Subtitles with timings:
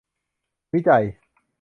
[0.73, 1.03] วิจัย